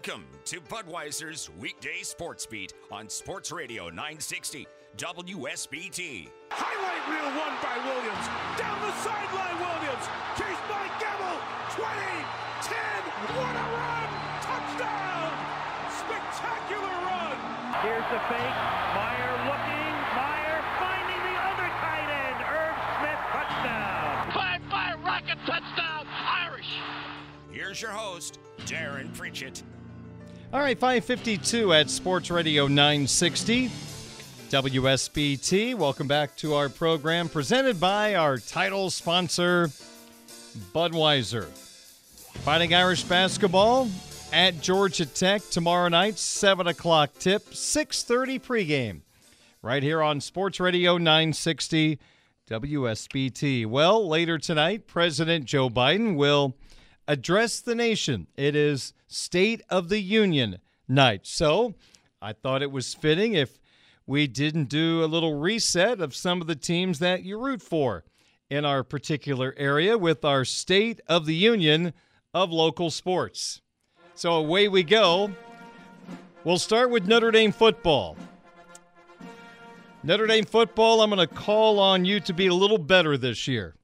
[0.00, 6.28] Welcome to Budweiser's weekday sports beat on Sports Radio 960 WSBT.
[6.48, 8.24] Highlight reel won by Williams.
[8.56, 10.04] Down the sideline, Williams.
[10.40, 11.36] Chased by Gamble.
[11.76, 12.16] 20,
[12.64, 12.80] 10.
[13.36, 14.08] What a run!
[14.40, 15.36] Touchdown!
[15.92, 17.36] Spectacular run!
[17.84, 18.56] Here's the fake.
[18.96, 19.92] Meyer looking.
[20.16, 22.40] Meyer finding the other tight end.
[22.48, 24.32] Irv Smith touchdown.
[24.32, 26.72] Five, five, rocket touchdown, Irish.
[27.52, 29.62] Here's your host, Darren Pritchett.
[30.52, 33.68] All right, 552 at Sports Radio 960
[34.48, 35.76] WSBT.
[35.76, 39.68] Welcome back to our program presented by our title sponsor,
[40.74, 41.44] Budweiser.
[42.42, 43.88] Fighting Irish basketball
[44.32, 49.00] at Georgia Tech tomorrow night, 7 o'clock tip, 6.30 pregame.
[49.62, 52.00] Right here on Sports Radio 960
[52.50, 53.66] WSBT.
[53.66, 56.56] Well, later tonight, President Joe Biden will
[57.10, 58.28] address the nation.
[58.36, 61.26] It is State of the Union night.
[61.26, 61.74] So
[62.22, 63.58] I thought it was fitting if
[64.06, 68.04] we didn't do a little reset of some of the teams that you root for
[68.48, 71.94] in our particular area with our State of the Union
[72.32, 73.60] of local sports.
[74.14, 75.32] So away we go.
[76.44, 78.16] We'll start with Notre Dame football.
[80.04, 83.48] Notre Dame football, I'm going to call on you to be a little better this
[83.48, 83.74] year.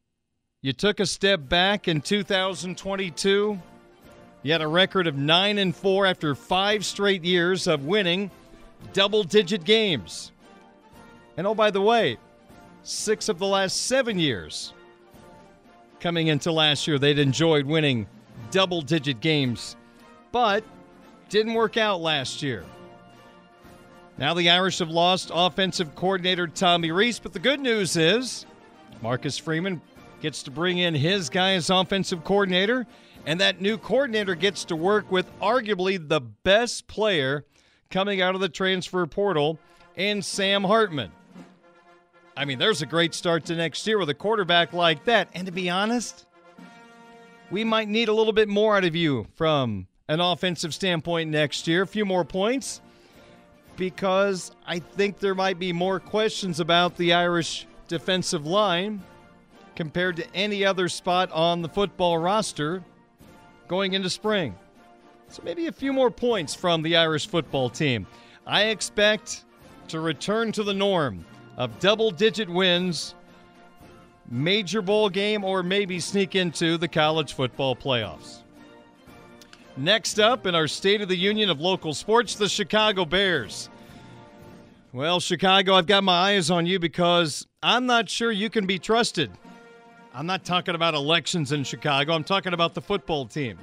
[0.66, 3.56] You took a step back in 2022.
[4.42, 8.32] You had a record of 9 and 4 after 5 straight years of winning
[8.92, 10.32] double-digit games.
[11.36, 12.16] And oh by the way,
[12.82, 14.72] 6 of the last 7 years
[16.00, 18.08] coming into last year they'd enjoyed winning
[18.50, 19.76] double-digit games,
[20.32, 20.64] but
[21.28, 22.64] didn't work out last year.
[24.18, 28.46] Now the Irish have lost offensive coordinator Tommy Rees, but the good news is
[29.00, 29.80] Marcus Freeman
[30.26, 32.84] gets to bring in his guy as offensive coordinator,
[33.26, 37.44] and that new coordinator gets to work with arguably the best player
[37.90, 39.56] coming out of the transfer portal
[39.96, 41.12] and Sam Hartman.
[42.36, 45.28] I mean, there's a great start to next year with a quarterback like that.
[45.32, 46.26] And to be honest,
[47.52, 51.68] we might need a little bit more out of you from an offensive standpoint next
[51.68, 52.80] year, a few more points,
[53.76, 59.04] because I think there might be more questions about the Irish defensive line
[59.76, 62.82] compared to any other spot on the football roster
[63.68, 64.54] going into spring.
[65.28, 68.06] So maybe a few more points from the Irish football team.
[68.46, 69.44] I expect
[69.88, 71.24] to return to the norm
[71.56, 73.14] of double digit wins,
[74.30, 78.38] major bowl game, or maybe sneak into the college football playoffs.
[79.76, 83.68] Next up in our State of the Union of local sports, the Chicago Bears.
[84.92, 88.78] Well, Chicago, I've got my eyes on you because I'm not sure you can be
[88.78, 89.30] trusted.
[90.16, 93.58] I'm not talking about elections in Chicago, I'm talking about the football team.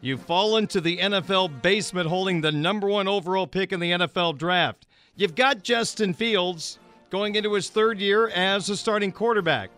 [0.00, 4.38] You've fallen to the NFL basement holding the number one overall pick in the NFL
[4.38, 4.86] draft.
[5.14, 6.78] You've got Justin Fields
[7.10, 9.68] going into his third year as a starting quarterback.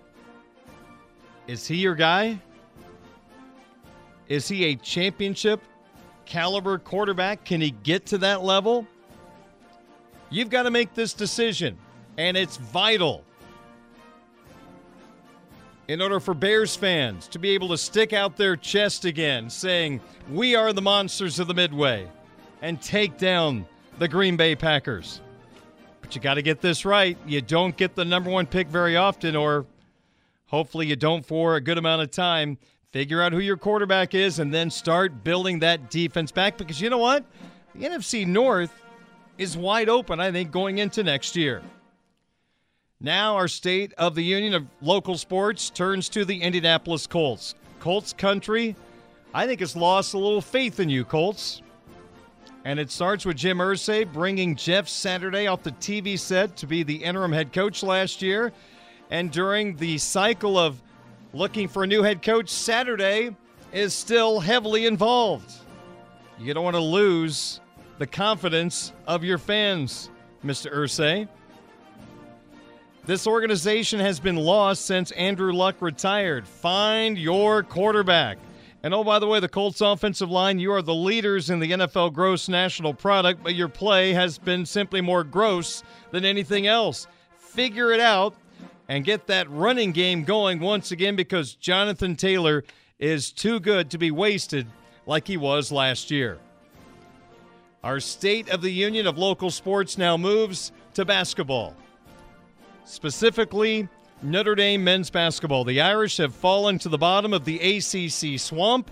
[1.48, 2.38] Is he your guy?
[4.28, 5.60] Is he a championship
[6.24, 7.44] caliber quarterback?
[7.44, 8.86] Can he get to that level?
[10.30, 11.76] You've got to make this decision,
[12.16, 13.24] and it's vital
[15.90, 20.00] in order for Bears fans to be able to stick out their chest again, saying,
[20.30, 22.06] We are the monsters of the Midway,
[22.62, 23.66] and take down
[23.98, 25.20] the Green Bay Packers.
[26.00, 27.18] But you got to get this right.
[27.26, 29.66] You don't get the number one pick very often, or
[30.46, 32.56] hopefully you don't for a good amount of time.
[32.92, 36.88] Figure out who your quarterback is and then start building that defense back because you
[36.88, 37.24] know what?
[37.74, 38.72] The NFC North
[39.38, 41.62] is wide open, I think, going into next year.
[43.02, 47.54] Now, our State of the Union of local sports turns to the Indianapolis Colts.
[47.78, 48.76] Colts country,
[49.32, 51.62] I think, has lost a little faith in you, Colts.
[52.66, 56.82] And it starts with Jim Irsay bringing Jeff Saturday off the TV set to be
[56.82, 58.52] the interim head coach last year.
[59.10, 60.82] And during the cycle of
[61.32, 63.34] looking for a new head coach, Saturday
[63.72, 65.50] is still heavily involved.
[66.38, 67.60] You don't want to lose
[67.96, 70.10] the confidence of your fans,
[70.44, 70.70] Mr.
[70.70, 71.28] Irsay.
[73.10, 76.46] This organization has been lost since Andrew Luck retired.
[76.46, 78.38] Find your quarterback.
[78.84, 81.72] And oh, by the way, the Colts offensive line, you are the leaders in the
[81.72, 87.08] NFL gross national product, but your play has been simply more gross than anything else.
[87.36, 88.36] Figure it out
[88.88, 92.62] and get that running game going once again because Jonathan Taylor
[93.00, 94.68] is too good to be wasted
[95.04, 96.38] like he was last year.
[97.82, 101.74] Our State of the Union of local sports now moves to basketball.
[102.90, 103.88] Specifically,
[104.20, 105.62] Notre Dame men's basketball.
[105.62, 108.90] The Irish have fallen to the bottom of the ACC swamp.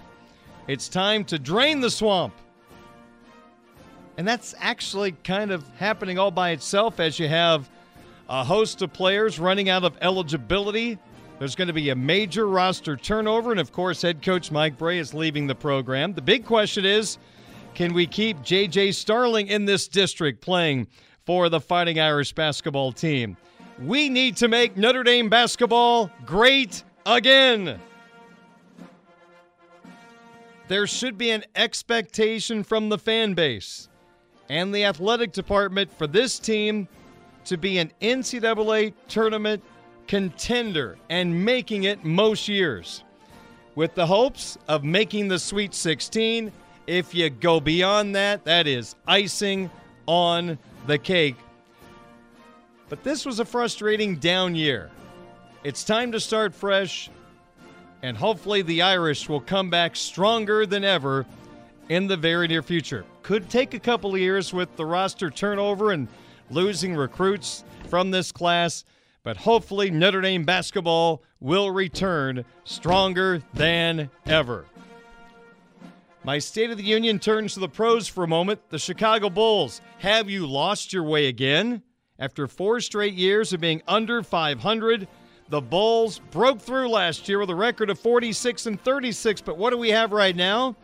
[0.69, 2.33] It's time to drain the swamp.
[4.17, 7.69] And that's actually kind of happening all by itself as you have
[8.29, 10.97] a host of players running out of eligibility.
[11.41, 14.99] There's going to be a major roster turnover, and of course, head coach Mike Brey
[14.99, 16.13] is leaving the program.
[16.13, 17.19] The big question is
[17.75, 18.93] can we keep J.J.
[18.93, 20.87] Starling in this district playing
[21.27, 23.37] for the Fighting Irish basketball team?
[23.81, 27.81] We need to make Notre Dame basketball great again.
[30.67, 33.89] There should be an expectation from the fan base
[34.49, 36.89] and the athletic department for this team
[37.45, 39.63] to be an NCAA tournament
[40.09, 43.05] contender and making it most years.
[43.77, 46.51] With the hopes of making the Sweet 16,
[46.89, 49.71] if you go beyond that, that is icing
[50.07, 51.37] on the cake
[52.89, 54.91] but this was a frustrating down year.
[55.65, 57.11] It's time to start fresh,
[58.03, 61.27] and hopefully the Irish will come back stronger than ever
[61.89, 63.05] in the very near future.
[63.23, 66.09] Could take a couple of years with the roster turnover and
[66.51, 68.85] losing recruits from this class,
[69.23, 74.65] but hopefully Notre Dame basketball will return stronger than ever.
[76.25, 78.61] My State of the Union turns to the pros for a moment.
[78.71, 79.81] The Chicago Bulls.
[79.99, 81.83] Have you lost your way again?
[82.21, 85.07] After four straight years of being under 500,
[85.51, 89.41] the Bulls broke through last year with a record of 46 and 36.
[89.41, 90.75] But what do we have right now?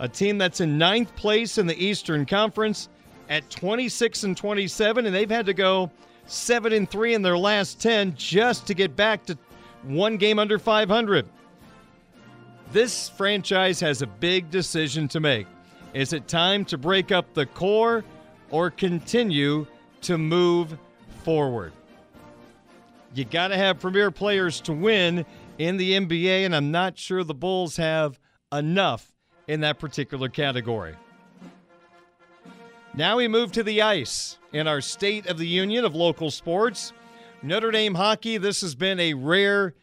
[0.00, 2.90] A team that's in ninth place in the Eastern Conference
[3.30, 5.90] at 26 and 27, and they've had to go
[6.26, 9.38] 7 and 3 in their last 10 just to get back to
[9.82, 11.26] one game under 500.
[12.70, 15.46] This franchise has a big decision to make.
[15.94, 18.04] Is it time to break up the core
[18.50, 19.66] or continue
[20.02, 20.76] to move
[21.24, 21.72] forward.
[23.14, 25.24] You got to have premier players to win
[25.58, 28.18] in the NBA, and I'm not sure the Bulls have
[28.52, 29.12] enough
[29.48, 30.94] in that particular category.
[32.94, 36.92] Now we move to the ice in our State of the Union of local sports.
[37.42, 39.74] Notre Dame hockey, this has been a rare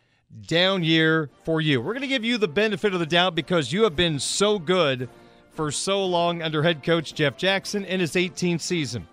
[0.47, 1.79] down year for you.
[1.79, 4.57] We're going to give you the benefit of the doubt because you have been so
[4.57, 5.09] good
[5.51, 9.07] for so long under head coach Jeff Jackson in his 18th season.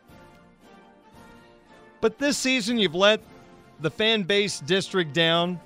[2.00, 3.20] But this season, you've let
[3.80, 5.60] the fan base district down.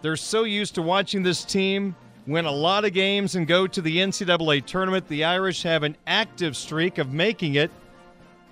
[0.00, 1.96] They're so used to watching this team
[2.26, 5.08] win a lot of games and go to the NCAA tournament.
[5.08, 7.70] The Irish have an active streak of making it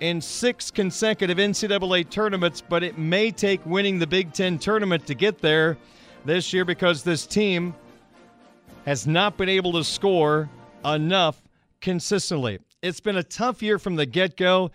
[0.01, 5.13] in six consecutive NCAA tournaments, but it may take winning the Big Ten tournament to
[5.13, 5.77] get there
[6.25, 7.73] this year because this team
[8.85, 10.49] has not been able to score
[10.83, 11.41] enough
[11.81, 12.59] consistently.
[12.81, 14.71] It's been a tough year from the get go.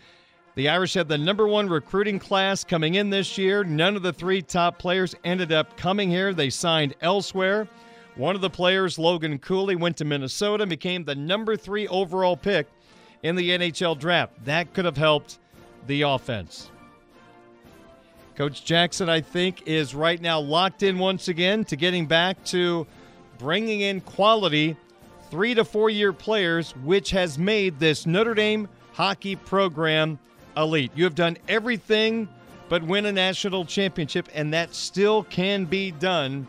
[0.56, 3.62] The Irish had the number one recruiting class coming in this year.
[3.62, 6.32] None of the three top players ended up coming here.
[6.32, 7.68] They signed elsewhere.
[8.14, 12.38] One of the players, Logan Cooley, went to Minnesota and became the number three overall
[12.38, 12.68] pick
[13.22, 14.32] in the NHL draft.
[14.46, 15.40] That could have helped
[15.86, 16.70] the offense.
[18.34, 22.86] Coach Jackson, I think, is right now locked in once again to getting back to
[23.36, 24.75] bringing in quality
[25.30, 30.18] three to four year players, which has made this Notre Dame hockey program
[30.56, 30.92] elite.
[30.94, 32.28] You have done everything
[32.68, 36.46] but win a national championship, and that still can be done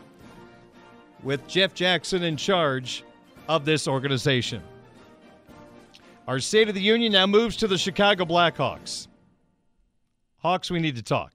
[1.22, 3.04] with Jeff Jackson in charge
[3.48, 4.62] of this organization.
[6.26, 9.08] Our State of the Union now moves to the Chicago Blackhawks.
[10.38, 11.32] Hawks, we need to talk.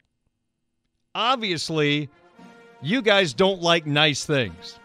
[1.16, 2.10] Obviously,
[2.82, 4.80] you guys don't like nice things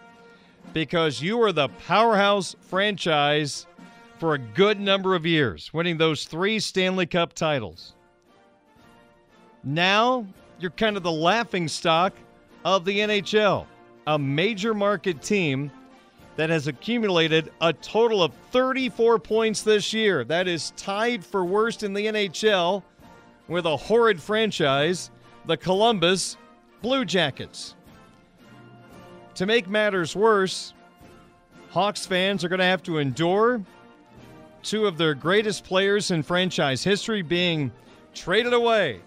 [0.72, 3.66] because you are the powerhouse franchise
[4.18, 7.94] for a good number of years, winning those three Stanley Cup titles.
[9.64, 10.26] Now
[10.58, 12.12] you're kind of the laughing stock
[12.64, 13.66] of the NHL,
[14.06, 15.70] a major market team
[16.36, 20.24] that has accumulated a total of 34 points this year.
[20.24, 22.82] That is tied for worst in the NHL
[23.48, 25.10] with a horrid franchise,
[25.46, 26.36] the Columbus
[26.82, 27.74] Blue Jackets.
[29.34, 30.74] To make matters worse,
[31.70, 33.62] Hawks fans are going to have to endure
[34.62, 37.72] two of their greatest players in franchise history being
[38.14, 39.00] traded away.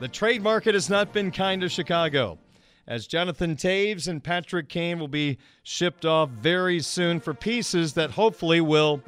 [0.00, 2.38] The trade market has not been kind to Chicago.
[2.86, 8.10] as Jonathan Toews and Patrick Kane will be shipped off very soon for pieces that
[8.10, 9.02] hopefully will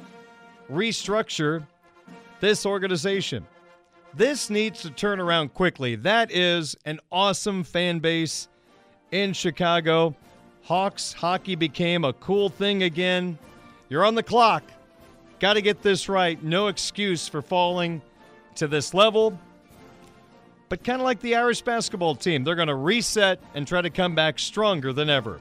[0.71, 1.65] restructure
[2.39, 3.45] this organization.
[4.13, 5.95] This needs to turn around quickly.
[5.95, 8.47] That is an awesome fan base
[9.11, 10.15] in Chicago.
[10.63, 13.37] Hawks hockey became a cool thing again.
[13.89, 14.63] You're on the clock.
[15.39, 16.41] Got to get this right.
[16.43, 18.01] No excuse for falling
[18.55, 19.39] to this level.
[20.69, 23.89] But kind of like the Irish basketball team, they're going to reset and try to
[23.89, 25.39] come back stronger than ever.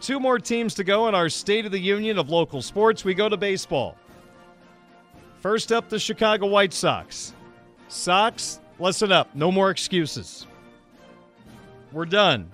[0.00, 3.04] Two more teams to go in our State of the Union of local sports.
[3.04, 3.96] We go to baseball.
[5.40, 7.34] First up, the Chicago White Sox.
[7.88, 9.34] Sox, listen up.
[9.34, 10.46] No more excuses.
[11.92, 12.50] We're done.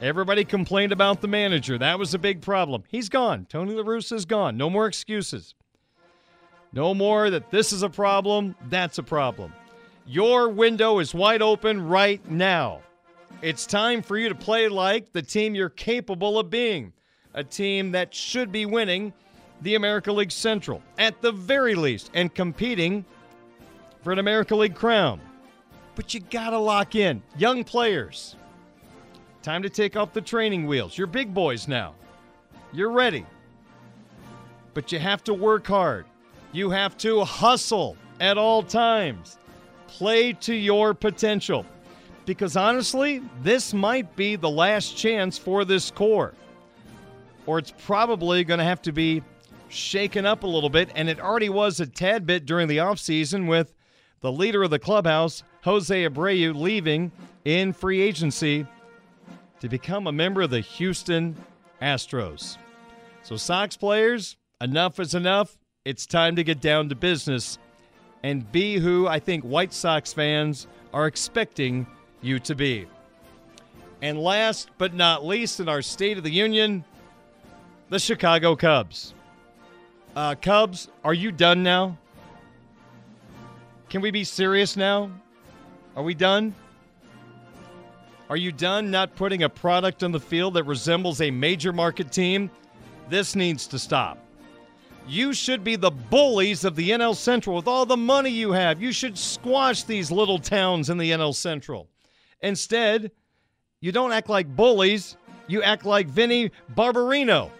[0.00, 1.76] Everybody complained about the manager.
[1.76, 2.84] That was a big problem.
[2.88, 3.46] He's gone.
[3.48, 4.56] Tony La Russa is gone.
[4.56, 5.56] No more excuses.
[6.72, 9.52] No more that this is a problem, that's a problem.
[10.06, 12.80] Your window is wide open right now.
[13.42, 16.92] It's time for you to play like the team you're capable of being,
[17.34, 19.12] a team that should be winning
[19.62, 23.04] the America League Central at the very least and competing
[24.02, 25.20] for an America League crown.
[25.96, 28.36] But you got to lock in young players.
[29.48, 30.98] Time to take off the training wheels.
[30.98, 31.94] You're big boys now.
[32.70, 33.24] You're ready.
[34.74, 36.04] But you have to work hard.
[36.52, 39.38] You have to hustle at all times.
[39.86, 41.64] Play to your potential.
[42.26, 46.34] Because honestly, this might be the last chance for this core.
[47.46, 49.22] Or it's probably going to have to be
[49.70, 53.48] shaken up a little bit, and it already was a tad bit during the offseason
[53.48, 53.72] with
[54.20, 57.12] the leader of the clubhouse, Jose Abreu, leaving
[57.46, 58.66] in free agency
[59.60, 61.36] to become a member of the Houston
[61.82, 62.56] Astros.
[63.22, 65.58] So, Sox players, enough is enough.
[65.84, 67.58] It's time to get down to business
[68.22, 71.86] and be who I think White Sox fans are expecting
[72.20, 72.86] you to be.
[74.02, 76.84] And last but not least, in our State of the Union,
[77.88, 79.14] the Chicago Cubs.
[80.14, 81.96] Uh, Cubs, are you done now?
[83.88, 85.10] Can we be serious now?
[85.96, 86.54] Are we done?
[88.30, 92.12] Are you done not putting a product on the field that resembles a major market
[92.12, 92.50] team?
[93.08, 94.18] This needs to stop.
[95.06, 98.82] You should be the bullies of the NL Central with all the money you have.
[98.82, 101.88] You should squash these little towns in the NL Central.
[102.42, 103.10] Instead,
[103.80, 105.16] you don't act like bullies,
[105.46, 107.50] you act like Vinny Barbarino.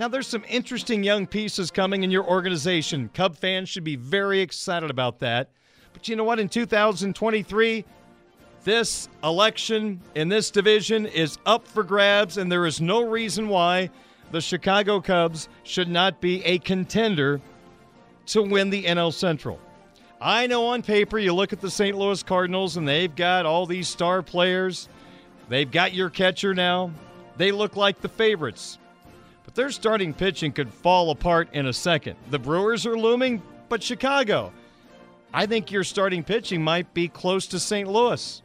[0.00, 3.10] Now, there's some interesting young pieces coming in your organization.
[3.14, 5.50] Cub fans should be very excited about that.
[5.92, 6.40] But you know what?
[6.40, 7.84] In 2023,
[8.68, 13.88] this election in this division is up for grabs, and there is no reason why
[14.30, 17.40] the Chicago Cubs should not be a contender
[18.26, 19.58] to win the NL Central.
[20.20, 21.96] I know on paper you look at the St.
[21.96, 24.90] Louis Cardinals and they've got all these star players.
[25.48, 26.90] They've got your catcher now.
[27.38, 28.76] They look like the favorites.
[29.46, 32.16] But their starting pitching could fall apart in a second.
[32.28, 34.52] The Brewers are looming, but Chicago.
[35.32, 37.88] I think your starting pitching might be close to St.
[37.88, 38.42] Louis.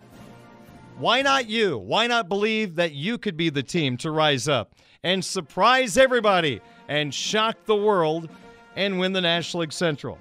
[0.98, 1.78] Why not you?
[1.78, 6.62] Why not believe that you could be the team to rise up and surprise everybody
[6.88, 8.30] and shock the world
[8.76, 10.20] and win the National League Central?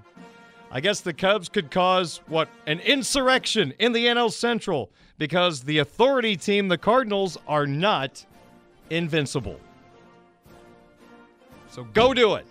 [0.70, 5.78] I guess the Cubs could cause what an insurrection in the NL Central because the
[5.78, 8.24] authority team, the Cardinals, are not
[8.88, 9.60] invincible.
[11.68, 12.46] So go do it.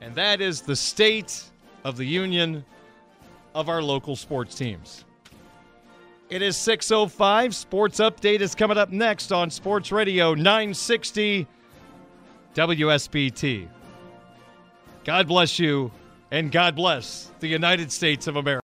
[0.00, 1.44] And that is the state
[1.84, 2.64] of the union
[3.54, 5.03] of our local sports teams.
[6.30, 7.54] It is 6:05.
[7.54, 11.46] Sports update is coming up next on Sports Radio 960
[12.54, 13.68] WSBT.
[15.04, 15.90] God bless you
[16.30, 18.63] and God bless the United States of America.